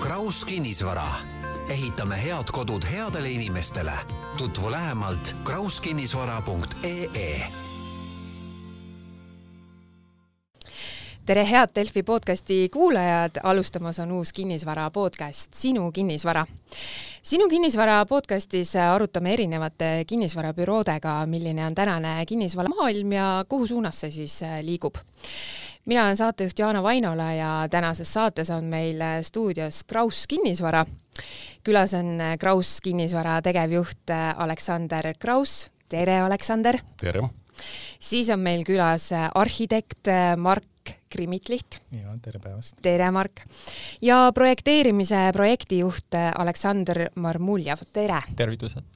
[0.00, 1.14] Kraus kinnisvara,
[1.68, 3.92] ehitame head kodud headele inimestele.
[4.38, 7.46] tutvu lähemalt krauskinnisvara.ee
[11.26, 16.46] tere, head Delfi podcasti kuulajad, alustamas on uus kinnisvara podcast Sinu kinnisvara.
[17.22, 24.40] sinu kinnisvara podcastis arutame erinevate kinnisvarabüroodega, milline on tänane kinnisvaramaailm ja kuhu suunas see siis
[24.62, 24.94] liigub
[25.86, 30.86] mina olen saatejuht Jaana Vainola ja tänases saates on meil stuudios Kraus kinnisvara.
[31.64, 35.70] külas on Kraus kinnisvara tegevjuht Aleksander Kraus.
[35.88, 36.78] tere, Aleksander!
[37.00, 37.22] tere!
[38.00, 40.64] siis on meil külas arhitekt Mark
[41.08, 41.80] Krimitliht.
[41.92, 42.76] ja tere päevast!
[42.82, 43.46] tere, Mark!
[44.02, 48.20] ja projekteerimise projektijuht Aleksander Marmuljev, tere!
[48.36, 48.95] tervitused!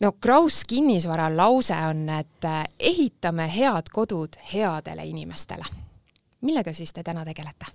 [0.00, 5.64] No Kraus kinnisvara lause on, et äh, ehitame head kodud headele inimestele.
[6.40, 7.66] millega siis te täna tegelete?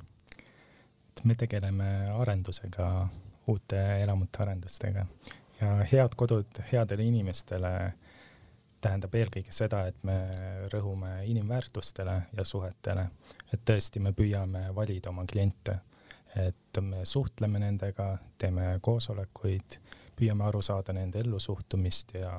[1.23, 3.07] me tegeleme arendusega,
[3.47, 5.05] uute elamute arendustega
[5.61, 7.93] ja head kodud headele inimestele
[8.81, 10.17] tähendab eelkõige seda, et me
[10.73, 13.05] rõhume inimväärtustele ja suhetele,
[13.53, 15.77] et tõesti me püüame valida oma kliente,
[16.35, 19.77] et me suhtleme nendega, teeme koosolekuid
[20.21, 22.35] püüame aru saada nende ellusuhtumist ja,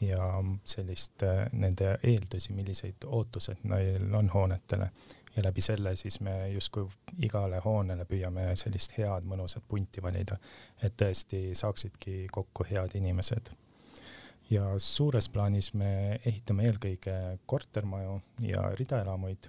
[0.00, 0.32] ja
[0.64, 1.22] sellist
[1.52, 4.90] nende eeldusi, milliseid ootused neil on hoonetele
[5.36, 6.86] ja läbi selle siis me justkui
[7.22, 10.38] igale hoonele püüame sellist head mõnusat punti valida,
[10.82, 13.52] et tõesti saaksidki kokku head inimesed.
[14.50, 19.48] ja suures plaanis me ehitame eelkõige kortermaju ja ridaelamuid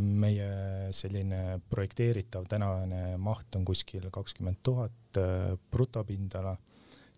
[0.00, 6.56] meie selline projekteeritav tänane maht on kuskil kakskümmend tuhat äh, brutopindala.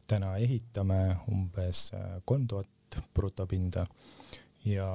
[0.07, 2.69] täna ehitame umbes äh, kolm tuhat
[3.15, 3.87] brutopinda
[4.65, 4.89] ja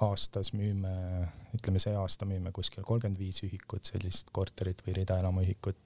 [0.00, 5.76] aastas müüme, ütleme see aasta müüme kuskil kolmkümmend viis ühikut sellist korterit või ridaelamuühikut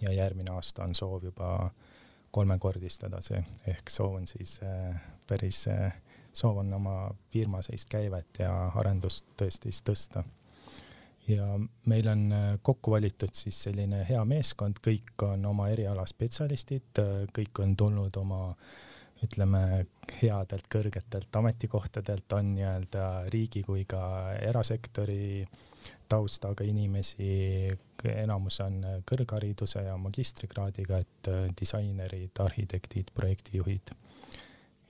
[0.00, 1.70] ja järgmine aasta on soov juba
[2.32, 4.98] kolmekordistada see, ehk soov on siis äh,
[5.28, 5.68] päris
[6.32, 10.24] soov on oma firma sellist käivet ja arendust tõesti siis tõsta.
[11.28, 11.46] ja
[11.86, 17.12] meil on äh, kokku valitud siis selline hea meeskond, kõik on oma eriala spetsialistid, äh,
[17.36, 18.56] kõik on tulnud oma
[19.22, 19.86] ütleme
[20.18, 25.46] headelt kõrgetelt ametikohtadelt, on nii-öelda riigi kui ka erasektori
[26.10, 27.70] taustaga inimesi,
[28.10, 33.94] enamus on kõrghariduse ja magistrikraadiga, et äh, disainerid, arhitektid, projektijuhid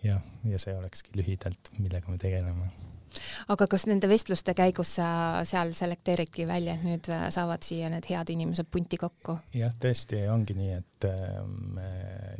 [0.04, 2.70] jah, ja see olekski lühidalt, millega me tegeleme.
[3.52, 5.06] aga kas nende vestluste käigus sa
[5.48, 9.38] seal selekteeridki välja, et nüüd äh, saavad siia need head inimesed punti kokku?
[9.56, 11.08] jah, tõesti ongi nii, et
[11.76, 11.88] me,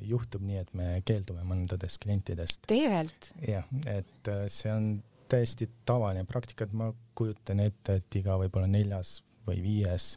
[0.08, 2.66] juhtub nii, et me keeldume mõndadest klientidest.
[2.72, 3.32] tegelikult?
[3.46, 4.92] jah, et äh, see on
[5.32, 10.16] täiesti tavaline praktika, et ma kujutan ette, et iga võib-olla neljas või viies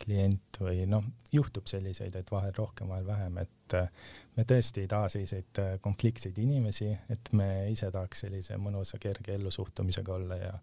[0.00, 4.90] klient või noh, juhtub selliseid, et vahel rohkem, vahel vähem, et äh, me tõesti ei
[4.90, 10.58] taha selliseid äh, konfliktseid inimesi, et me ise tahaks sellise mõnusa kerge ellusuhtumisega olla ja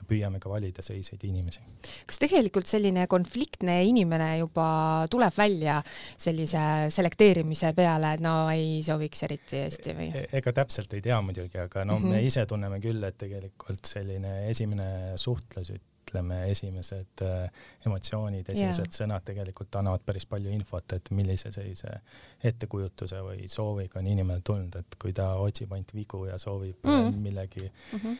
[0.00, 1.60] ja püüame ka valida selliseid inimesi.
[2.08, 4.68] kas tegelikult selline konfliktne inimene juba
[5.12, 6.62] tuleb välja sellise
[6.94, 10.08] selekteerimise peale, et no ei sobiks eriti hästi või?
[10.22, 12.16] E-, ega täpselt ei tea muidugi, aga no mm -hmm.
[12.16, 15.74] me ise tunneme küll, et tegelikult selline esimene suhtlus
[16.10, 18.96] ütleme, esimesed äh, emotsioonid, esimesed yeah.
[19.02, 22.00] sõnad tegelikult annavad päris palju infot, et millise sellise
[22.44, 26.96] ettekujutuse või sooviga on inimene tulnud, et kui ta otsib ainult vigu ja soovib mm
[26.96, 27.20] -hmm.
[27.26, 28.16] millegi mm, -hmm.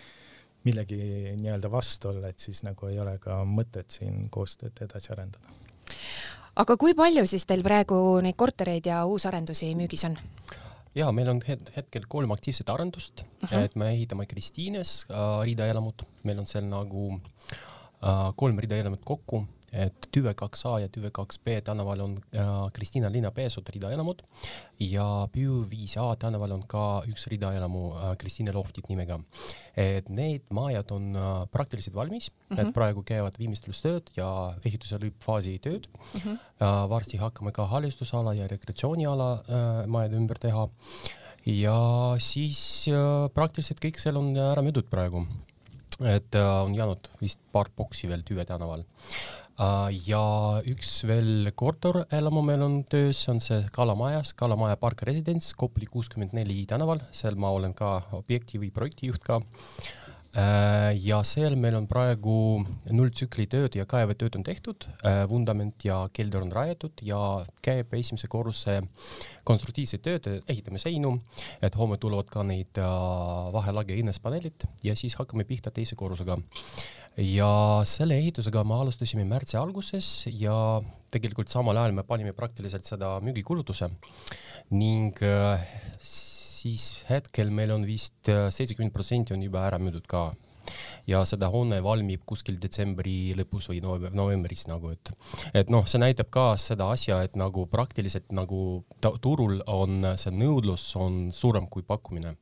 [0.64, 1.00] millegi
[1.40, 5.48] nii-öelda vastu olla, et siis nagu ei ole ka mõtet siin koostööd edasi arendada.
[6.56, 10.16] aga kui palju siis teil praegu neid kortereid ja uusarendusi müügis on?
[10.94, 11.42] ja meil on
[11.76, 17.20] hetkel kolm aktiivset arendust et me ehitame Kristiines äh, riidaelamut, meil on seal nagu äh,
[17.52, 17.79] Äh,
[18.36, 22.48] kolm rida elamut kokku, et Tüve kaks A ja Tüve kaks B tänaval on äh,
[22.74, 24.22] Kristiina linna peesud ridaelamud
[24.82, 29.20] ja Püü viis A tänaval on ka üks ridaelamu äh, Kristiine loftid nimega.
[29.76, 32.60] et need majad on äh, praktiliselt valmis mm, -hmm.
[32.68, 36.20] et praegu käivad viimistlustööd ja ehituse lõppfaasi tööd mm.
[36.20, 36.38] -hmm.
[36.60, 40.68] Äh, varsti hakkame ka halistusala ja rekreatsiooniala äh, majade ümber teha
[41.46, 45.26] ja siis äh, praktiliselt kõik seal on ära müüdud praegu
[46.08, 48.84] et äh, on jäänud vist paar boksi veel Tüve tänaval
[49.60, 49.90] äh,.
[50.06, 50.22] ja
[50.64, 56.64] üks veel korterelamu meil on töös, on see Kalamajas, Kalamaja Park Residence, Kopli kuuskümmend neli
[56.66, 59.42] tänaval, seal ma olen ka objekti või projektijuht ka
[60.30, 62.62] ja seal meil on praegu
[62.94, 67.18] nulltsükli tööd ja kaevetööd on tehtud, äh, vundament ja kelder on rajatud ja
[67.64, 68.76] käib esimese korruse
[69.44, 71.16] konstruktiivsed tööd, ehitame seinu,
[71.62, 72.78] et homme tulevad ka neid
[73.50, 76.38] vahelage hinnespaneelid ja siis hakkame pihta teise korrusega.
[77.16, 80.80] ja selle ehitusega me alustasime märtsi alguses ja
[81.10, 83.90] tegelikult samal ajal me panime praktiliselt seda müügikulutuse
[84.70, 85.18] ning
[86.60, 90.30] siis hetkel meil on vist äh, seitsekümmend protsenti on juba ära müüdud ka
[91.08, 95.12] ja seda hoone valmib kuskil detsembri lõpus või novembris nagu, et,
[95.56, 98.82] et noh, see näitab ka seda asja, et nagu praktiliselt nagu
[99.24, 102.36] turul on see nõudlus on suurem kui pakkumine.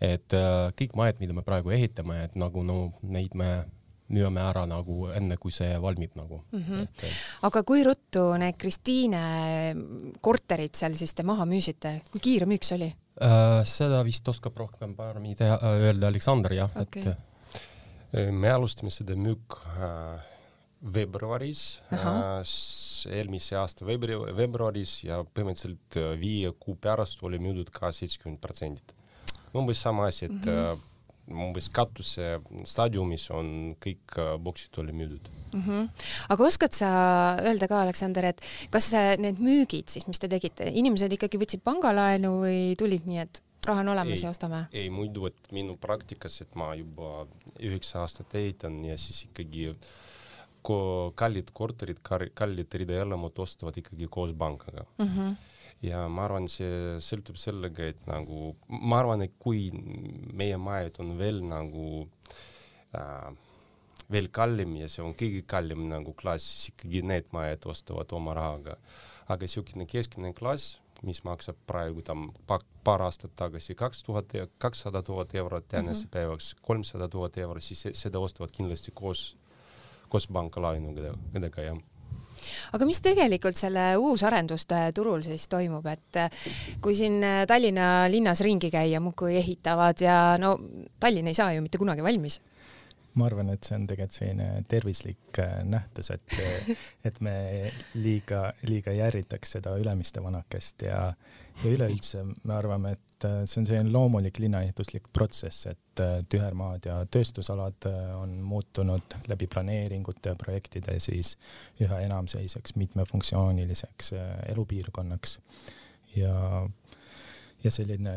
[0.00, 3.64] et äh, kõik majad, mida me praegu ehitame, et nagu no neid me
[4.12, 6.64] müüme ära nagu enne, kui see valmib nagu mm.
[6.64, 6.82] -hmm.
[6.82, 7.04] Et,
[7.48, 9.22] aga kui ruttu need Kristiine
[10.20, 12.90] korterid seal siis te maha müüsite, kui kiire müük see oli?
[13.22, 17.16] Äh, seda vist oskab rohkem paremini teha, äh, öelda Aleksander jah okay., et.
[18.14, 19.56] Äh, me alustasime seda müük
[20.94, 21.80] veebruaris,
[23.08, 28.94] eelmise aasta veebruari, veebruaris ja põhimõtteliselt viie kuu pärast oli müüdud ka seitsekümmend protsenti.
[29.54, 30.93] umbes sama asi, et mm -hmm
[31.30, 32.38] umbes katuse
[32.68, 33.48] staadiumis on
[33.82, 35.62] kõik äh, boksid oli müüdud mm.
[35.62, 35.88] -hmm.
[36.34, 36.90] aga oskad sa
[37.40, 42.36] öelda ka, Aleksander, et kas need müügid siis, mis te tegite, inimesed ikkagi võtsid pangalaenu
[42.44, 44.66] või tulid nii, et raha on olemas ei, ja ostame?
[44.72, 47.24] ei, muidu, et minu praktikas, et ma juba
[47.60, 49.72] üheksa aastat ehitan ja siis ikkagi
[51.14, 55.08] kallid korterid, kallid ridaelamud ostavad ikkagi koos pangaga mm.
[55.08, 55.34] -hmm
[55.84, 59.68] ja ma arvan, see sõltub sellega, et nagu ma arvan, et kui
[60.32, 62.04] meie majad on veel nagu
[62.96, 63.32] äh,
[64.12, 68.36] veel kallim ja see on kõige kallim nagu klass, siis ikkagi need majad ostavad oma
[68.36, 68.78] rahaga.
[69.24, 72.26] aga niisugune keskmine klass, mis maksab praegu tam
[72.84, 76.10] paar aastat tagasi kaks tuhat, kakssada tuhat eurot tänase mm -hmm.
[76.10, 79.36] päevaks kolmsada tuhat eurot, siis seda ostavad kindlasti koos,
[80.08, 81.78] koos pangalaenudega, jah
[82.74, 86.40] aga mis tegelikult selle uusarenduste turul siis toimub, et eh,
[86.82, 90.56] kui siin eh, Tallinna linnas ringi käia, muudkui ehitavad ja no
[91.00, 92.40] Tallinn ei saa ju mitte kunagi valmis.
[93.14, 96.38] Ma arvan, et see on tegelikult selline tervislik eh, nähtus, et,
[97.06, 97.36] et me
[97.94, 101.06] liiga, liiga järritaks seda Ülemiste vanakest ja,
[101.62, 106.86] ja üleüldse me arvame, et äh, see on selline loomulik linnaehituslik protsess, et äh, tühermaad
[106.88, 111.34] ja tööstusalad äh, on muutunud läbi planeeringute ja projektide siis
[111.82, 114.14] üha enam selliseks mitmefunktsiooniliseks
[114.52, 115.38] elupiirkonnaks.
[116.14, 116.34] Ja
[117.64, 118.14] ja selline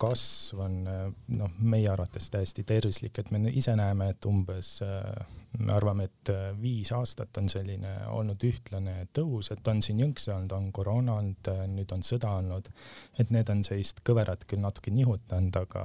[0.00, 4.70] kasv on noh, meie arvates täiesti tervislik, et me ise näeme, et umbes,
[5.58, 10.56] me arvame, et viis aastat on selline olnud ühtlane tõus, et on siin jõnkse olnud,
[10.56, 12.72] on koroona olnud, nüüd on sõda olnud,
[13.20, 15.84] et need on sellist kõverat küll natuke nihutanud, aga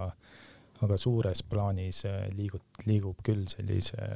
[0.83, 2.01] aga suures plaanis
[2.35, 4.07] liigut-, liigub küll sellise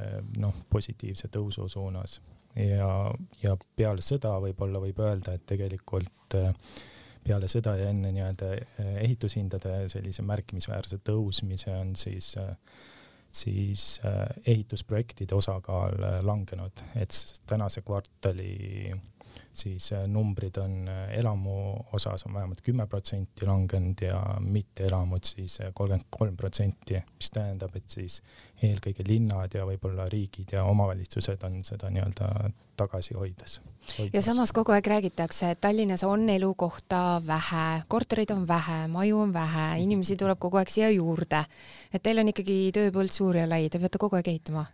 [0.42, 2.18] noh, positiivse tõusu suunas.
[2.58, 2.88] Ja,
[3.42, 6.52] ja peale sõda võib-olla võib öelda, et tegelikult äh,
[7.28, 12.54] peale seda ja enne nii-öelda eh, ehitushindade sellise märkimisväärse tõusmise on siis eh,
[13.38, 14.22] siis eh,
[14.54, 17.14] ehitusprojektide osakaal langenud, et
[17.46, 18.94] tänase kvartali
[19.52, 21.54] siis numbrid on elamu
[21.92, 27.88] osas on vähemalt kümme protsenti langenud ja mitteelamud siis kolmkümmend kolm protsenti, mis tähendab, et
[27.88, 28.22] siis
[28.62, 32.30] eelkõige linnad ja võib-olla riigid ja omavalitsused on seda nii-öelda
[32.78, 33.60] tagasi hoides.
[34.12, 39.32] ja samas kogu aeg räägitakse, et Tallinnas on elukohta vähe, korterid on vähe, maju on
[39.32, 41.44] vähe, inimesi tuleb kogu aeg siia juurde.
[41.92, 44.66] et teil on ikkagi tööpõld suur ja lai, te peate kogu aeg ehitama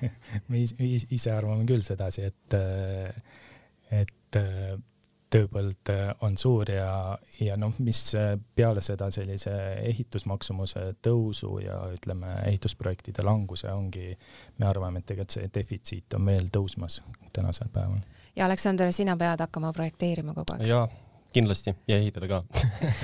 [0.48, 2.56] me ise arvame küll sedasi, et,
[3.90, 4.38] et
[5.30, 9.52] tööpõld äh, on suur ja, ja noh, mis äh, peale seda sellise
[9.86, 14.10] ehitusmaksumuse tõusu ja ütleme, ehitusprojektide languse ongi,
[14.58, 17.00] me arvame, et tegelikult see defitsiit on veel tõusmas
[17.36, 18.00] tänasel päeval.
[18.36, 20.66] ja Aleksander, sina pead hakkama projekteerima kogu aeg?
[20.70, 20.84] jaa,
[21.34, 22.42] kindlasti ja ehitada ka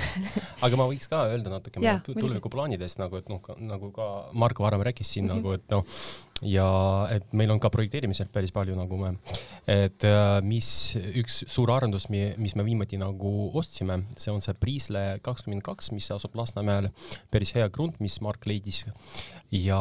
[0.67, 5.15] aga ma võiks ka öelda natuke tulevikuplaanidest nagu, et noh, nagu ka Marko varem rääkis
[5.15, 5.43] siin mm -hmm.
[5.43, 5.85] nagu, et noh,
[6.45, 6.67] ja
[7.13, 9.13] et meil on ka projekteerimisel päris palju nagu me,
[9.69, 10.69] et äh, mis
[11.17, 16.09] üks suur arendus, mis me viimati nagu ostsime, see on see Priisle kakskümmend kaks, mis
[16.13, 16.91] asub Lasnamäel,
[17.33, 18.85] päris hea krunt, mis Mark leidis.
[19.51, 19.79] ja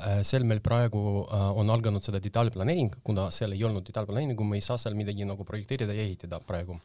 [0.00, 4.58] äh, seal meil praegu äh, on alganud seda detailplaneering, kuna seal ei olnud detailplaneeringu, me
[4.58, 6.80] ei saa seal midagi nagu projekteerida ja ehitada praegu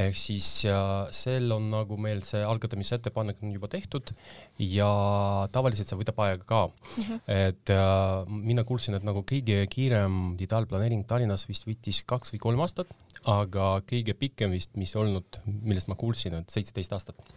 [0.00, 0.46] ehk siis
[1.14, 4.10] seal on nagu meil see algatamisettepanek on juba tehtud
[4.58, 4.88] ja
[5.54, 7.04] tavaliselt see võtab aega ka mm.
[7.04, 7.20] -hmm.
[7.50, 12.66] et äh, mina kuulsin, et nagu kõige kiirem detailplaneering Tallinnas vist võttis kaks või kolm
[12.66, 12.90] aastat,
[13.24, 17.34] aga kõige pikem vist, mis olnud, millest ma kuulsin, et seitseteist aastat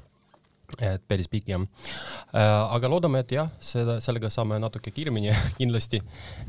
[0.77, 2.41] et päris pikk jah äh,.
[2.75, 6.01] aga loodame, et jah, seda, sellega saame natuke kiiremini kindlasti,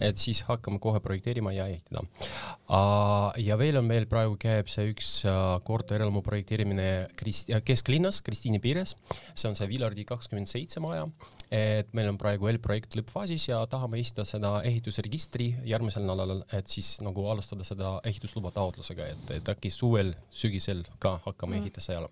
[0.05, 3.31] et siis hakkame kohe projekteerima ja ehitada uh,.
[3.39, 8.97] ja veel on meil praegu käib see üks uh, korterelamu projekteerimine Krist-, kesklinnas, Kristiini piires.
[9.35, 11.07] see on see Villardi kakskümmend seitse maja.
[11.55, 16.99] et meil on praegu eelprojekt lõppfaasis ja tahame esitada seda ehitusregistri järgmisel nädalal, et siis
[17.01, 21.63] nagu alustada seda ehitusluba taotlusega, et, et äkki suvel, sügisel ka hakkame mm.
[21.63, 22.11] ehitama seal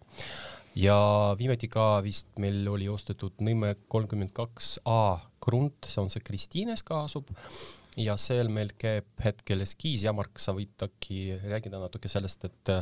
[0.77, 0.97] ja
[1.39, 6.85] viimati ka vist meil oli ostetud Nõmme kolmkümmend kaks A krunt, see on see Kristiines
[6.87, 7.31] ka asub.
[7.97, 10.05] Ja seal meil käib hetkel eskiis.
[10.05, 12.73] Ja Mark, sa võid äkki rääkida natuke sellest, et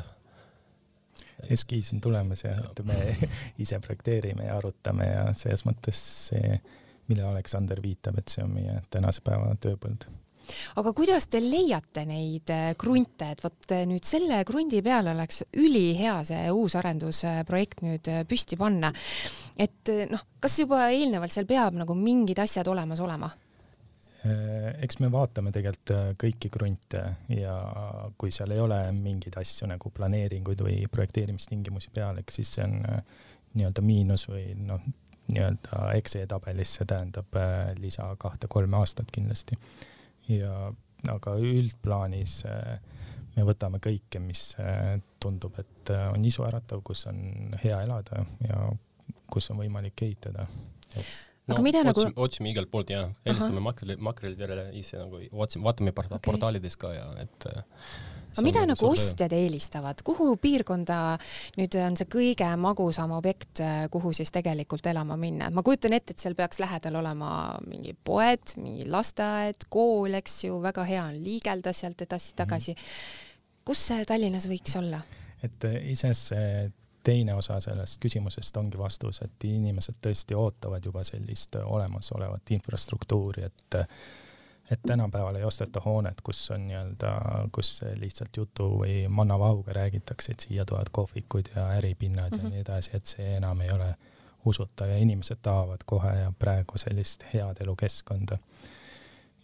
[1.54, 2.98] eskiis on tulemas ja et me
[3.62, 6.58] ise projekteerime ja arutame ja selles mõttes see,
[7.06, 10.08] millele Aleksander viitab, et see on meie tänase päeva tööpõld
[10.80, 15.44] aga kuidas te leiate neid äh, krunte, et vot äh, nüüd selle krundi peale oleks
[15.60, 18.92] ülihea see uus arendusprojekt nüüd äh, püsti panna.
[19.58, 23.30] et noh, kas juba eelnevalt seal peab nagu mingid asjad olemas olema?
[24.24, 27.58] eks me vaatame tegelikult kõiki krunte ja
[28.16, 32.78] kui seal ei ole mingeid asju nagu planeeringuid või projekteerimistingimusi peal, eks siis see on
[33.52, 34.80] nii-öelda miinus või noh,
[35.28, 37.36] nii-öelda Exceli tabelis see tähendab
[37.76, 39.60] lisa kahte-kolme aastat kindlasti
[40.28, 40.72] ja
[41.12, 42.78] aga üldplaanis äh,
[43.34, 48.66] me võtame kõike, mis äh, tundub, et äh, on isuäratav, kus on hea elada ja
[49.30, 50.46] kus on võimalik ehitada.
[51.44, 55.66] No, aga mida nagu otsime, otsime igalt poolt ja helistame makreli, makrelidele ise nagu otsime,
[55.66, 56.30] vaatame porta, okay.
[56.30, 57.48] portaalides ka ja et
[58.34, 60.98] aga mida nagu ostjad eelistavad, kuhu piirkonda
[61.58, 63.62] nüüd on see kõige magusam objekt,
[63.94, 67.32] kuhu siis tegelikult elama minna, ma kujutan ette, et seal peaks lähedal olema
[67.66, 72.74] mingi poed, mingi lasteaed, kool, eks ju, väga hea on liigelda sealt edasi-tagasi.
[72.74, 73.20] Mhm.
[73.64, 75.00] kus see Tallinnas võiks olla?
[75.44, 76.72] et eh, iseenesest see
[77.04, 83.76] teine osa sellest küsimusest ongi vastus, et inimesed tõesti ootavad juba sellist olemasolevat infrastruktuuri, et
[84.70, 87.12] et tänapäeval ei osteta hoonet, kus on nii-öelda,
[87.52, 92.42] kus lihtsalt jutu või mannavahuga räägitakse, et siia tulevad kohvikud ja äripinnad mm -hmm.
[92.42, 92.52] ja mhm.
[92.52, 93.94] nii edasi, et see enam ei ole
[94.44, 98.38] usutav ja inimesed tahavad kohe ja praegu sellist head elukeskkonda.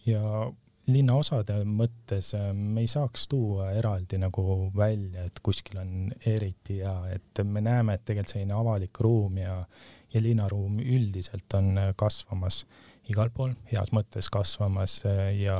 [0.05, 0.51] ja
[0.87, 7.15] linnaosade mõttes äh, me ei saaks tuua eraldi nagu välja, et kuskil on eriti hea,
[7.15, 9.65] et me näeme, et tegelikult selline avalik ruum ja,
[10.13, 12.65] ja linnaruum üldiselt on kasvamas
[13.11, 15.57] igal pool heas mõttes kasvamas äh, ja,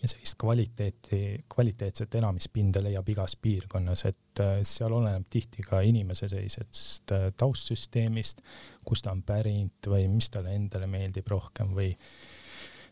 [0.00, 1.20] ja sellist kvaliteeti,
[1.54, 8.44] kvaliteetset elamispinda leiab igas piirkonnas, et äh, seal oleneb tihti ka inimese sellisest äh, taustsüsteemist,
[8.86, 11.92] kust ta on pärit või mis talle endale meeldib rohkem või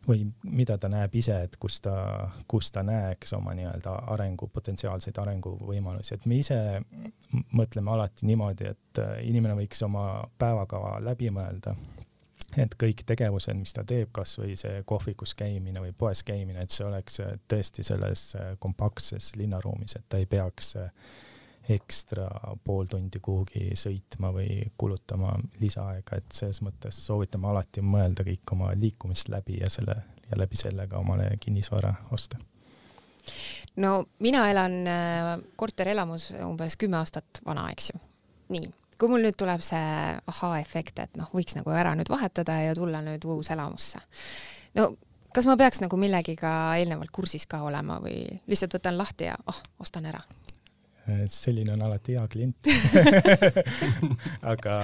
[0.03, 1.93] või mida ta näeb ise, et kus ta,
[2.51, 6.57] kus ta näeks oma nii-öelda arengu, potentsiaalseid arenguvõimalusi, et me ise
[7.55, 11.77] mõtleme alati niimoodi, et inimene võiks oma päevakava läbi mõelda
[12.61, 16.87] et kõik tegevused, mis ta teeb, kasvõi see kohvikus käimine või poes käimine, et see
[16.87, 20.91] oleks äh, tõesti selles äh, kompaktses linnaruumis, et ta ei peaks äh,
[21.73, 22.27] ekstra
[22.65, 28.73] pool tundi kuhugi sõitma või kulutama lisaaega, et selles mõttes soovitame alati mõelda kõik oma
[28.77, 29.97] liikumist läbi ja selle
[30.29, 32.39] ja läbi selle ka omale kinnisvara osta.
[33.77, 34.73] no mina elan
[35.57, 38.01] korterelamus umbes kümme aastat vana, eks ju.
[38.57, 39.79] nii kui mul nüüd tuleb see
[40.31, 43.99] ahaa-efekt, et noh, võiks nagu ära nüüd vahetada ja tulla nüüd uuselamusse.
[44.79, 44.93] no
[45.35, 49.63] kas ma peaks nagu millegiga eelnevalt kursis ka olema või lihtsalt võtan lahti ja oh,
[49.83, 50.23] ostan ära?
[51.27, 52.69] selline on alati hea klient
[54.53, 54.77] aga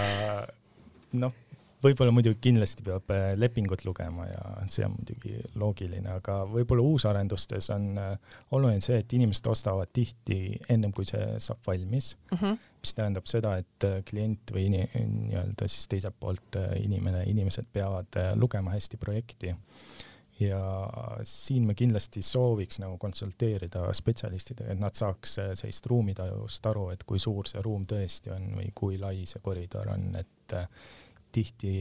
[1.15, 1.37] noh
[1.83, 7.71] võib-olla muidugi kindlasti peab äh, lepingut lugema ja see on muidugi loogiline, aga võib-olla uusarendustes
[7.75, 12.43] on äh, oluline see, et inimesed ostavad tihti ennem kui see saab valmis mhm.
[12.45, 12.75] -huh.
[12.83, 18.75] mis tähendab seda, et äh, klient või nii-öelda siis teiselt poolt inimene, inimesed peavad lugema
[18.75, 19.55] hästi projekti
[20.41, 20.61] ja
[21.27, 27.19] siin me kindlasti sooviks nagu konsulteerida spetsialistidega, et nad saaks sellist ruumitajust aru, et kui
[27.19, 30.55] suur see ruum tõesti on või kui lai see koridor on, et
[31.33, 31.73] tihti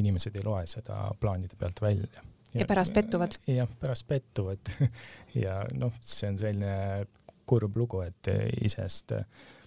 [0.00, 2.22] inimesed ei loe seda plaanide pealt välja.
[2.54, 3.38] ja, pärast pettuvad.
[3.46, 4.72] jah, pärast pettuvad
[5.44, 6.72] ja noh, see on selline
[7.44, 8.30] kurb lugu, et
[8.64, 9.18] iseenesest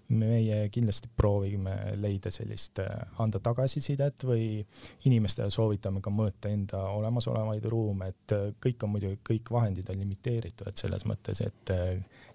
[0.07, 2.79] meie kindlasti proovime leida sellist,
[3.19, 4.61] anda tagasisidet või
[5.09, 10.69] inimestele soovitame ka mõõta enda olemasolevaid ruume, et kõik on muidugi, kõik vahendid on limiteeritud,
[10.71, 11.73] et selles mõttes, et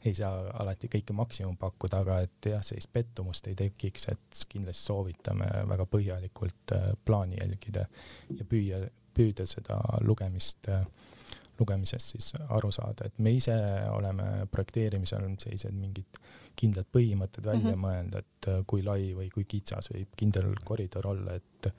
[0.04, 4.88] ei saa alati kõike maksimum pakkuda, aga et jah, sellist pettumust ei tekiks, et kindlasti
[4.88, 7.86] soovitame väga põhjalikult äh, plaani jälgida
[8.38, 8.82] ja püüa,
[9.14, 10.84] püüda seda lugemist, äh,
[11.62, 13.56] lugemisest siis aru saada, et me ise
[13.94, 16.20] oleme projekteerimisel sellised mingid
[16.58, 17.86] kindlad põhimõtted välja mm -hmm.
[17.86, 21.72] mõelda, et äh, kui lai või kui kitsas võib kindel koridor olla, et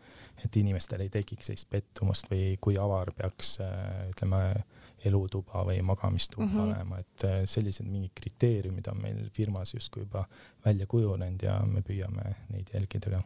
[0.43, 4.63] et inimestel ei tekiks sellist pettumust või kui avar peaks äh, ütleme,
[5.05, 6.63] elutuba või magamistuba mm -hmm.
[6.63, 10.25] olema, et äh, sellised mingid kriteeriumid on meil firmas justkui juba
[10.65, 13.23] välja kujunenud ja me püüame neid jälgida ka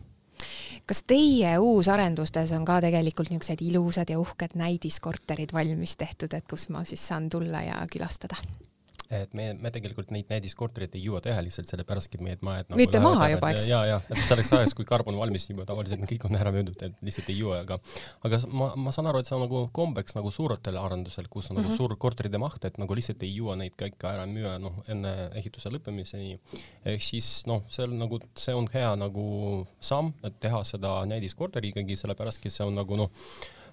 [0.85, 6.69] kas teie uusarendustes on ka tegelikult niisugused ilusad ja uhked näidiskorterid valmis tehtud, et kus
[6.69, 8.37] ma siis saan tulla ja külastada?
[9.13, 13.01] Et me, me tegelikult neid näidiskortereid ei jõua teha lihtsalt sellepärastki, et majad nagu müüte
[13.03, 13.67] maha juba, eks?
[13.71, 17.01] ja, ja, et selleks ajaks, kui karbon valmis juba tavaliselt kõik on ära müüdud, et
[17.05, 17.79] lihtsalt ei jõua, aga
[18.27, 21.57] aga ma, ma saan aru, et see on nagu kombeks nagu suurtel arendusel, kus on
[21.57, 21.63] mm -hmm.
[21.63, 21.77] nagu mhm.
[21.77, 25.71] suur korterite maht, et nagu lihtsalt ei jõua neid kõike ära müüa, noh, enne ehituse
[25.73, 26.39] lõppemiseni.
[26.85, 31.71] ehk siis noh, see on nagu, see on hea nagu samm, et teha seda näidiskorteri
[31.73, 33.11] ikkagi, sellepärastki see on nagu noh,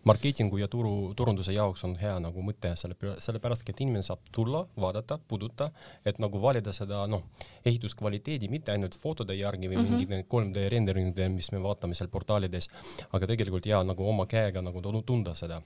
[0.05, 4.65] marketingu ja turu, turunduse jaoks on hea nagu mõte selle, sellepärast, et inimene saab tulla,
[4.81, 5.71] vaadata, puuduta,
[6.05, 7.25] et nagu valida seda noh,
[7.65, 10.05] ehituskvaliteedi mitte ainult fotode järgi või mm -hmm.
[10.05, 12.69] mingite 3D renderingide, mis me vaatame seal portaalides,
[13.13, 15.63] aga tegelikult ja nagu oma käega nagu tunda seda.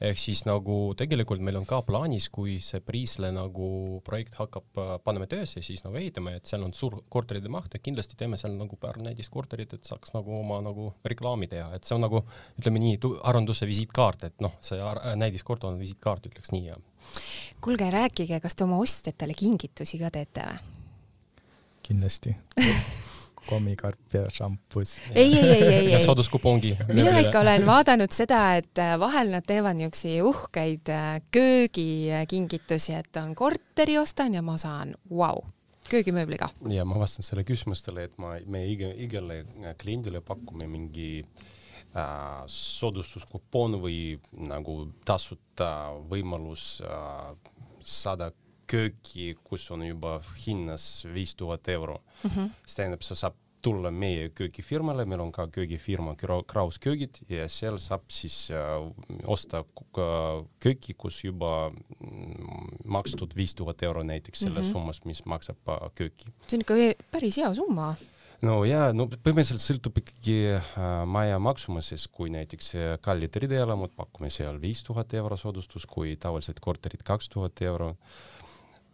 [0.00, 4.64] ehk siis nagu tegelikult meil on ka plaanis, kui see Priisle nagu projekt hakkab,
[5.04, 8.56] paneme töösse, siis nagu ehitame, et seal on suur korterite maht ja kindlasti teeme seal
[8.56, 12.24] nagu paar näiteks korterit, et saaks nagu oma nagu reklaami teha, et see on nagu
[12.58, 14.80] ütleme nii, arenduse visiitkaart, et noh, see
[15.20, 16.78] näidiskord on visiitkaart, ütleks nii ja.
[17.64, 20.70] kuulge, rääkige, kas te oma ostjatele kingitusi ka teete või?
[21.84, 22.32] kindlasti
[23.48, 24.98] kommikarp ja šampus.
[25.14, 26.04] ei, ei, ei, ei, ei.
[26.04, 26.76] sooduskupongi.
[26.88, 33.20] mina ikka olen vaadanud seda, et äh, vahel nad teevad niisuguseid uhkeid äh, köögikingitusi, et
[33.20, 35.44] on korteri ostan ja ma saan, vau,
[35.90, 36.48] köögimööbli ka.
[36.72, 39.42] ja ma vastan selle küsimustele, et ma, me iga, igale
[39.80, 41.44] kliendile pakume mingi äh,
[42.50, 43.98] soodustuskupoon või
[44.50, 45.68] nagu tasuta
[46.10, 46.82] võimalus
[47.84, 48.32] saada
[48.66, 52.30] kööki, kus on juba hinnas viis tuhat euro mm.
[52.30, 52.52] -hmm.
[52.66, 56.14] see tähendab, sa saab tulla meie köögifirmale, meil on ka köögifirma
[56.46, 58.74] Kraus köögid ja seal saab siis äh,
[59.26, 59.64] osta
[60.60, 61.72] kööki, kus juba
[62.84, 64.72] makstud viis tuhat euro näiteks selles mm -hmm.
[64.72, 65.56] summas, mis maksab
[65.94, 66.28] kööki.
[66.46, 66.74] see on ikka
[67.10, 67.94] päris hea summa
[68.42, 74.30] no ja no põhimõtteliselt sõltub ikkagi äh, maja maksumusest, kui näiteks äh, kallid rideelamud, pakume
[74.34, 77.94] seal viis tuhat euro soodustus, kui tavalised korterid kaks tuhat euro.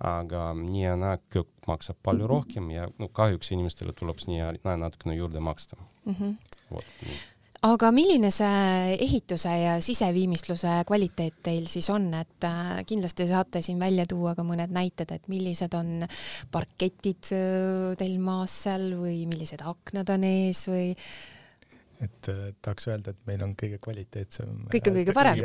[0.00, 4.54] aga nii ja naa köök maksab palju rohkem ja no kahjuks inimestele tuleb nii ja
[4.64, 6.14] naa natukene juurde maksta mm.
[6.14, 6.36] -hmm.
[6.70, 7.18] Vot, nii
[7.66, 13.80] aga milline see ehituse ja siseviimistluse kvaliteet teil siis on, et äh, kindlasti saate siin
[13.80, 16.06] välja tuua ka mõned näited, et millised on
[16.52, 20.88] parketid äh, teil maas seal või millised aknad on ees või?
[22.00, 24.62] et äh, tahaks öelda, et meil on kõige kvaliteetsem.
[24.72, 25.42] kõik on kõige parem.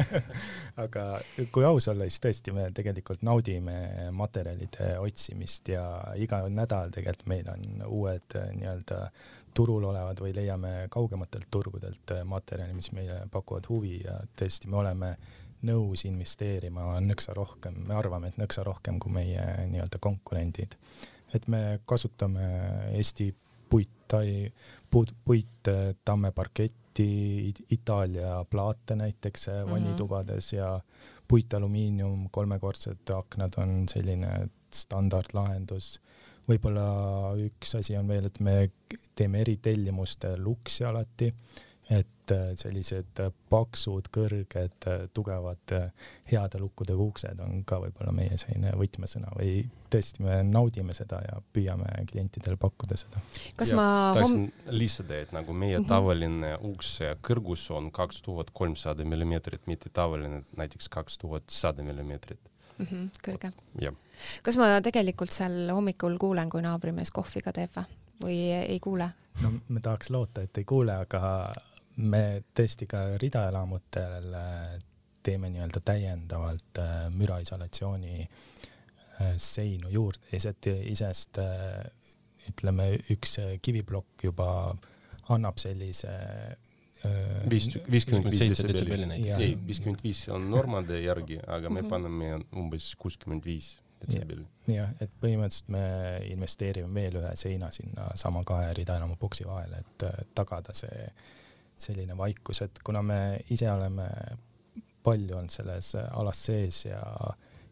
[0.84, 1.06] aga
[1.54, 5.86] kui aus olla, siis tõesti me tegelikult naudime materjalide otsimist ja
[6.20, 9.06] iga nädal tegelikult meil on uued nii-öelda
[9.54, 14.80] turul olevad või leiame kaugematelt turgudelt äh, materjali, mis meile pakuvad huvi ja tõesti, me
[14.80, 15.16] oleme
[15.62, 20.76] nõus investeerima nõksa rohkem, me arvame, et nõksa rohkem kui meie nii-öelda konkurendid.
[21.34, 22.44] et me kasutame
[22.98, 23.30] Eesti
[23.70, 24.52] puittai,
[24.90, 25.68] puit, puit,
[26.04, 29.70] tammeparketti, Itaalia plaate näiteks mm -hmm.
[29.70, 30.80] vannitubades ja
[31.28, 36.00] puitalumiinium, kolmekordsed aknad on selline standardlahendus
[36.48, 36.86] võib-olla
[37.42, 38.56] üks asi on veel, et me
[39.18, 41.30] teeme eritellimuste luksi alati,
[41.92, 43.20] et äh, sellised
[43.52, 45.74] paksud, kõrged, tugevad,
[46.30, 51.40] heade lukkudega uksed on ka võib-olla meie selline võtmesõna või tõesti, me naudime seda ja
[51.52, 53.20] püüame klientidele pakkuda seda.
[53.58, 54.70] kas ja, ma tahaksin hom...
[54.78, 55.90] lisada, et nagu meie -hmm.
[55.90, 62.51] tavaline ukse kõrgus on kaks tuhat kolmsada millimeetrit, mitte tavaline näiteks kaks tuhat sada millimeetrit
[62.82, 62.86] mm.
[62.90, 63.52] -hmm, kõrge.
[64.42, 67.82] kas ma tegelikult seal hommikul kuulen, kui naabrimees kohvi ka teeb
[68.22, 69.10] või, ei kuule?
[69.42, 71.52] no me tahaks loota, et ei kuule, aga
[71.96, 74.34] me tõesti ka ridaelamutel
[75.22, 81.84] teeme nii-öelda täiendavalt äh, müraisolatsiooni äh, seinu juurde, lihtsalt isest äh,
[82.50, 84.48] ütleme, üks kiviplokk juba
[85.30, 86.10] annab sellise
[87.50, 91.90] viiskümmend viis detsibelli, ei, viiskümmend viis on normade järgi, aga me mhm.
[91.90, 94.46] paneme umbes kuuskümmend viis detsibelli.
[94.72, 95.84] jah, et põhimõtteliselt me
[96.30, 101.06] investeerime veel ühe seina sinna sama kahe ridaelamu boksi vahele, et tagada see
[101.82, 104.08] selline vaikus, et kuna me ise oleme
[105.02, 107.00] palju olnud selles alas sees ja,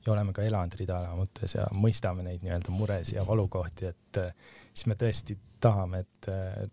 [0.06, 4.22] ja oleme ka elanud ridaelamutes ja mõistame neid nii-öelda muresid ja valukohti, et
[4.80, 6.28] siis me tõesti tahame, et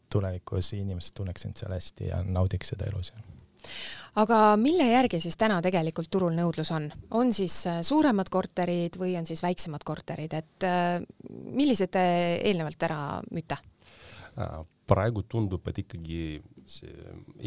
[0.09, 3.25] tulevikus inimesed tunneks end seal hästi ja naudiks seda elu seal
[4.21, 6.89] aga mille järgi siis täna tegelikult turul nõudlus on?
[7.17, 10.97] on siis äh, suuremad korterid või on siis väiksemad korterid, et äh,
[11.29, 12.03] millised te
[12.37, 12.99] eelnevalt ära
[13.31, 13.59] müüte?
[14.37, 16.21] Äh, praegu tundub, et ikkagi
[16.67, 16.93] see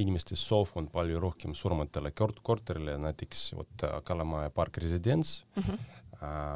[0.00, 5.62] inimeste soov on palju rohkem suurematele korterile, näiteks vot Kalamaja Park Residence mm.
[5.62, 5.99] -hmm.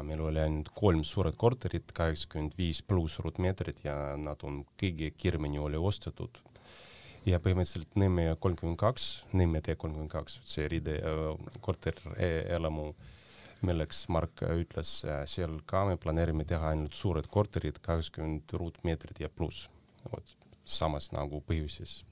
[0.05, 5.61] Meil oli ainult kolm suured korterit, kaheksakümmend viis pluss ruutmeetrit ja nad on kõige kiiremini
[5.61, 6.37] oli ostetud
[7.25, 12.91] ja põhimõtteliselt Nõmme kolmkümmend kaks, Nõmme tee kolmkümmend kaks, see ride äh, korterelamu,
[13.65, 19.29] milleks Mark ütles, äh, seal ka me planeerime teha ainult suured korterid, kaheksakümmend ruutmeetrit ja
[19.29, 19.69] pluss.
[20.11, 22.03] vot samas nagu põhjuses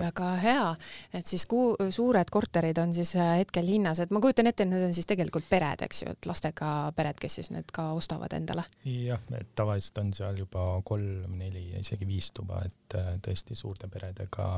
[0.00, 0.68] väga hea,
[1.14, 4.72] et siis kuu, suured korterid on siis äh, hetkel hinnas, et ma kujutan ette, et
[4.72, 8.32] need on siis tegelikult pered, eks ju, et lastega pered, kes siis need ka ostavad
[8.36, 8.64] endale.
[8.84, 13.58] jah, et tavaliselt on seal juba kolm, neli ja isegi viis tuba, et äh, tõesti
[13.58, 14.54] suurte peredega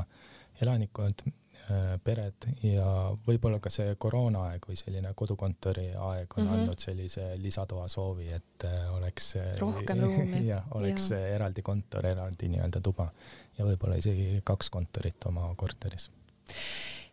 [0.63, 1.25] elanikud,
[2.03, 2.87] pered ja
[3.25, 6.59] võib-olla ka see koroonaaeg või selline kodukontori aeg on mm -hmm.
[6.59, 10.45] andnud sellise lisatoa soovi, et äh, oleks rohkem ruumi.
[10.47, 11.19] jah, oleks ja.
[11.39, 13.09] eraldi kontor, eraldi nii-öelda tuba
[13.57, 16.09] ja võib-olla isegi kaks kontorit oma korteris.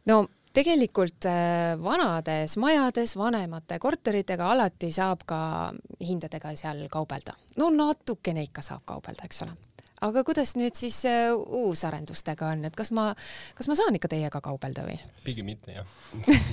[0.06, 7.34] no tegelikult äh, vanades majades, vanemate korteritega alati saab ka hindadega seal kaubelda.
[7.56, 9.71] no natukene ikka saab kaubelda, eks ole
[10.02, 13.10] aga kuidas nüüd siis äh, uusarendustega on, et kas ma,
[13.58, 14.96] kas ma saan ikka teiega kaubelda või?
[15.26, 15.92] pigem mitte, jah.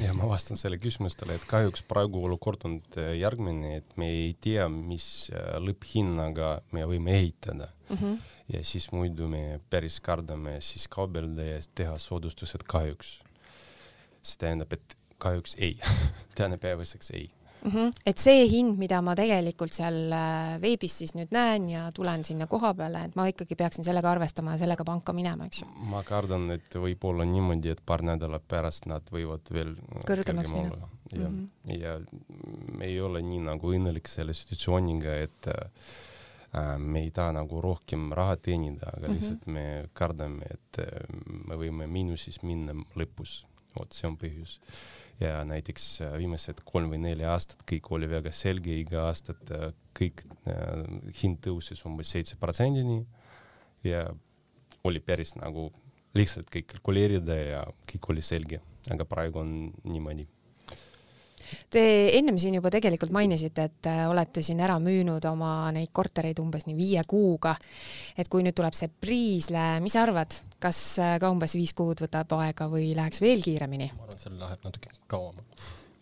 [0.03, 4.35] ja ma vastan selle küsimustele, et kahjuks praegu olukord on äh, järgmine, et me ei
[4.41, 7.97] tea, mis äh, lõpphinnaga me võime ehitada mm.
[7.97, 8.19] -hmm.
[8.55, 13.19] ja siis muidu me päris kardame siis kaubelda ja teha soodustused kahjuks.
[14.21, 15.77] see tähendab, et kahjuks ei
[16.39, 17.29] tänapäevaseks ei
[17.63, 17.71] mm.
[17.71, 17.91] -hmm.
[18.05, 22.47] et see hind, mida ma tegelikult seal äh, veebis siis nüüd näen ja tulen sinna
[22.47, 25.69] koha peale, et ma ikkagi peaksin sellega arvestama ja sellega panka minema, eks ju.
[25.91, 29.75] ma kardan, et võib olla niimoodi, et paar nädalat pärast nad võivad veel
[30.07, 30.89] kõrgemaks minna.
[31.11, 31.81] ja mm, -hmm.
[31.81, 31.99] ja
[32.77, 38.11] me ei ole nii nagu õnnelik selle situatsiooniga, et äh, me ei taha nagu rohkem
[38.13, 39.15] raha teenida, aga mm -hmm.
[39.15, 40.87] lihtsalt me kardame, et äh,
[41.47, 43.43] me võime miinuses minna lõpus.
[43.79, 44.59] vot see on põhjus
[45.19, 49.69] ja näiteks äh, viimased kolm või neli aastat kõik oli väga selge, iga aastat äh,
[49.97, 50.83] kõik äh,
[51.21, 53.01] hind tõusis umbes seitse protsendini
[53.83, 54.05] ja
[54.87, 55.69] oli päris nagu
[56.15, 59.51] lihtsalt kõik kalkuleerida ja kõik oli selge, aga praegu on
[59.83, 60.25] niimoodi
[61.69, 61.83] Te
[62.17, 66.77] ennem siin juba tegelikult mainisite, et olete siin ära müünud oma neid kortereid umbes nii
[66.77, 67.55] viie kuuga.
[68.17, 70.81] et kui nüüd tuleb see Priisle, mis sa arvad, kas
[71.19, 73.91] ka umbes viis kuud võtab aega või läheks veel kiiremini?
[73.95, 75.45] ma arvan, et seal läheb natuke kauem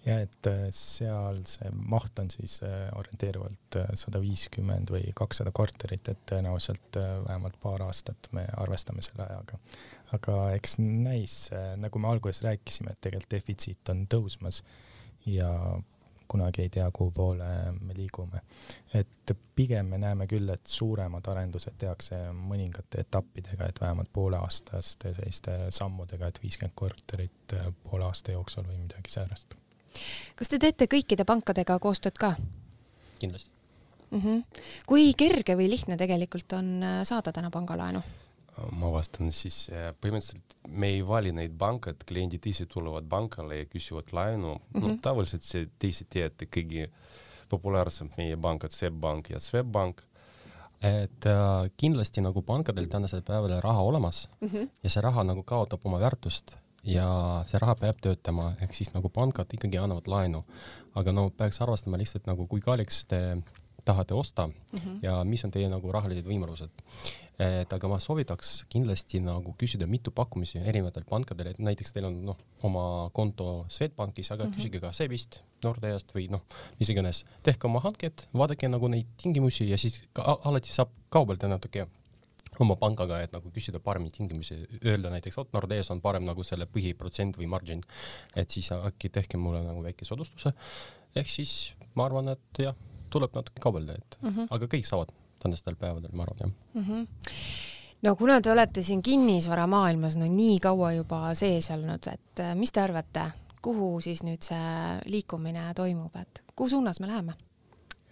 [0.08, 5.52] ja et äh, seal see maht on siis äh, orienteeruvalt äh, sada viiskümmend või kakssada
[5.56, 9.60] korterit, et tõenäoliselt vähemalt paar aastat me arvestame selle ajaga.
[10.16, 11.38] aga eks näis,
[11.82, 14.62] nagu me alguses rääkisime, et tegelikult defitsiit on tõusmas
[15.28, 15.80] ja
[16.28, 17.46] kunagi ei tea, kuhu poole
[17.82, 18.42] me liigume.
[18.94, 25.58] et pigem me näeme küll, et suuremad arendused tehakse mõningate etappidega, et vähemalt pooleaastaste selliste
[25.74, 29.56] sammudega, et viiskümmend korterit poole aasta jooksul või midagi säärast.
[30.36, 32.36] kas te teete kõikide pankadega koostööd ka?
[33.20, 33.52] kindlasti
[34.12, 34.22] mm.
[34.22, 34.64] -hmm.
[34.86, 38.02] kui kerge või lihtne tegelikult on saada täna pangalaenu?
[38.78, 43.62] Ma vastan siis, äh, põhimõtteliselt me ei vali neid panka, et kliendid ise tulevad pankale
[43.62, 44.60] ja küsivad laenu mm.
[44.60, 44.82] -hmm.
[44.82, 45.00] no mhm.
[45.06, 46.90] tavaliselt see, te ise teate kõige
[47.50, 50.02] populaarsem meie pangad, SEB Pank ja Swedbank.
[50.82, 54.70] et äh, kindlasti nagu pankadel tänasel päeval raha olemas mm -hmm.
[54.84, 59.10] ja see raha nagu kaotab oma väärtust ja see raha peab töötama, ehk siis nagu
[59.10, 60.44] pangad ikkagi annavad laenu.
[60.96, 63.38] aga no peaks arvestama lihtsalt nagu, kui kalliks te
[63.88, 65.00] tahate osta mm -hmm.
[65.02, 66.84] ja mis on teie nagu rahalised võimalused
[67.38, 72.18] et aga ma soovitaks kindlasti nagu küsida mitu pakkumisi erinevatel pankadel, et näiteks teil on
[72.32, 74.56] noh, oma konto Swedbankis, aga mm -hmm.
[74.58, 76.42] küsige ka SEB-ist, Nordeast või noh,
[76.80, 81.48] mis iganes, tehke oma hanked, vaadake nagu neid tingimusi ja siis ka, alati saab kaubelda
[81.48, 81.88] natuke
[82.60, 86.66] oma pangaga, et nagu küsida paremaid tingimusi, öelda näiteks, vot Nordeas on parem nagu selle
[86.66, 87.84] põhiprotsent või margin,
[88.36, 90.54] et siis äkki tehke mulle nagu väike soodustuse.
[91.16, 92.76] ehk siis ma arvan, et jah,
[93.10, 94.48] tuleb natuke kaubelda, et mm -hmm.
[94.50, 96.84] aga kõik saavad tänastel päevadel, ma arvan, jah mm.
[96.84, 97.08] -hmm
[98.02, 102.72] no kuna te olete siin kinnisvaramaailmas no nii kaua juba sees olnud, et äh, mis
[102.72, 107.34] te arvate, kuhu siis nüüd see liikumine toimub, et kuhu suunas me läheme?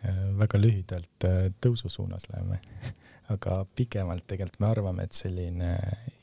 [0.06, 2.60] Äh, väga lühidalt äh, tõusu suunas läheme
[3.36, 5.78] aga pikemalt tegelikult me arvame, et selline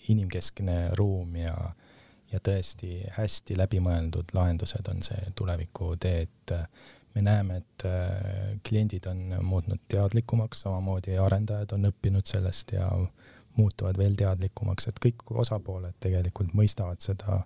[0.09, 1.57] inimkeskne ruum ja
[2.33, 6.53] ja tõesti hästi läbimõeldud lahendused on see tulevikutee, et
[7.15, 12.89] me näeme, et äh, kliendid on muutnud teadlikumaks, samamoodi arendajad on õppinud sellest ja
[13.57, 17.43] muutuvad veel teadlikumaks, et kõik osapooled tegelikult mõistavad seda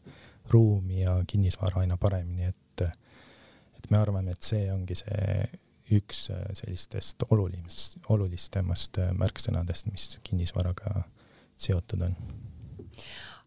[0.53, 2.85] ruumi ja kinnisvara aina paremini, et,
[3.79, 5.39] et me arvame, et see ongi see
[5.97, 11.03] üks sellistest olulisemast, olulisemast märksõnadest, mis kinnisvaraga
[11.57, 12.17] seotud on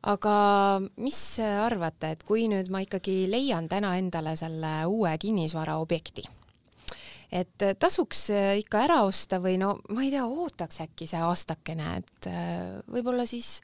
[0.08, 0.34] aga
[1.04, 6.24] mis arvate, et kui nüüd ma ikkagi leian täna endale selle uue kinnisvaraobjekti,
[7.36, 8.30] et tasuks
[8.62, 13.28] ikka ära osta või no ma ei tea, ootaks äkki see aastakene, et äh, võib-olla
[13.30, 13.60] siis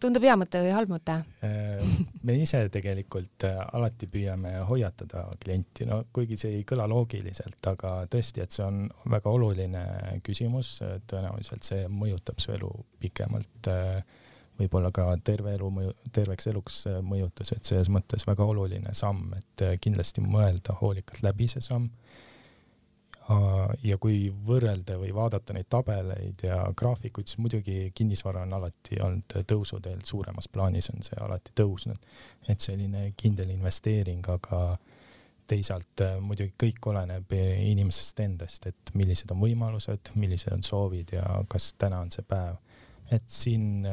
[0.00, 1.18] tundub hea mõte või halb mõte?
[1.44, 1.82] Äh,
[2.24, 8.04] me ise tegelikult äh, alati püüame hoiatada klienti, no kuigi see ei kõla loogiliselt, aga
[8.10, 9.84] tõesti, et see on väga oluline
[10.24, 10.76] küsimus,
[11.10, 12.70] tõenäoliselt see mõjutab su elu
[13.02, 13.74] pikemalt
[14.60, 19.32] võib-olla ka terve elu mõju, terveks eluks äh, mõjutas, et selles mõttes väga oluline samm,
[19.38, 21.90] et äh, kindlasti mõelda hoolikalt läbi see samm.
[23.86, 29.36] ja kui võrrelda või vaadata neid tabeleid ja graafikuid, siis muidugi kinnisvara on alati olnud
[29.46, 32.08] tõusuteel, suuremas plaanis on see alati tõusnud.
[32.48, 34.78] et selline kindel investeering, aga
[35.46, 41.44] teisalt äh, muidugi kõik oleneb inimesest endast, et millised on võimalused, millised on soovid ja
[41.48, 42.58] kas täna on see päev.
[43.10, 43.84] et siin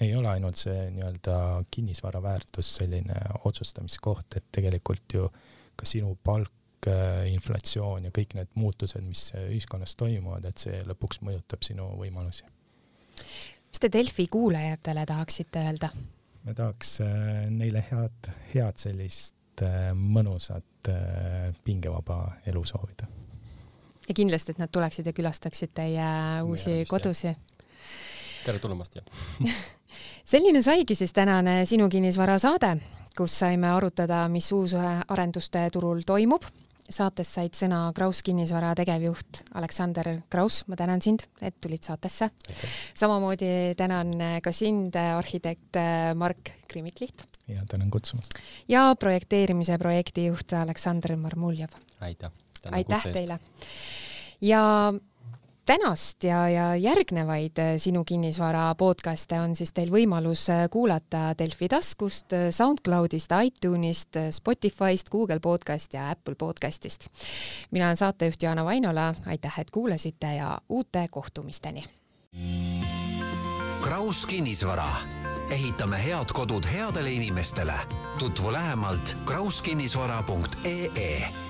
[0.00, 1.36] ei ole ainult see nii-öelda
[1.70, 5.28] kinnisvara väärtus selline otsustamiskoht, et tegelikult ju
[5.76, 11.22] ka sinu palk, äh, inflatsioon ja kõik need muutused, mis ühiskonnas toimuvad, et see lõpuks
[11.26, 12.44] mõjutab sinu võimalusi.
[13.70, 15.90] mis te Delfi kuulajatele tahaksite öelda?
[16.44, 20.64] me tahaks äh, neile head, head sellist äh, mõnusat
[21.64, 23.06] pingevaba elu soovida.
[24.08, 26.08] ja kindlasti, et nad tuleksid ja külastaksid teie
[26.42, 27.38] uusi kodusid
[28.44, 29.02] tere tulemast ja
[30.24, 32.76] selline saigi siis tänane Sinu kinnisvara saade,
[33.16, 36.44] kus saime arutada, mis uusarenduste turul toimub.
[36.90, 42.28] saates said sõna Kraus kinnisvara tegevjuht Aleksander Kraus, ma tänan sind, et tulid saatesse
[42.94, 45.78] samamoodi tänan ka sind, arhitekt
[46.14, 47.24] Mark Grimikliht.
[47.48, 48.34] ja tänan kutsumast.
[48.68, 51.72] ja projekteerimise projektijuht Aleksandr Marmuljev.
[52.00, 52.30] aitäh.
[52.70, 53.38] aitäh teile.
[54.40, 54.92] ja
[55.66, 61.68] tänast ja, ja järgnevaid äh, Sinu kinnisvara podcast'e on siis teil võimalus äh, kuulata Delfi
[61.68, 67.08] taskust, äh, SoundCloudist, iTunesist, Spotify'st, Google podcast ja Apple podcast'ist.
[67.70, 71.84] mina olen saatejuht Jaana Vainola, aitäh, et kuulasite ja uute kohtumisteni.
[73.82, 74.88] Kraus kinnisvara,
[75.50, 77.74] ehitame head kodud headele inimestele.
[78.18, 81.43] tutvu lähemalt krauskinnisvara.ee